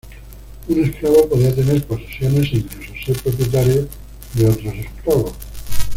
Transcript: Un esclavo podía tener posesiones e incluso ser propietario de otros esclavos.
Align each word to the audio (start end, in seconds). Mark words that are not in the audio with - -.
Un 0.67 0.83
esclavo 0.83 1.29
podía 1.29 1.53
tener 1.53 1.85
posesiones 1.85 2.51
e 2.53 2.57
incluso 2.57 2.91
ser 3.05 3.15
propietario 3.21 3.87
de 4.33 4.47
otros 4.47 4.73
esclavos. 4.73 5.33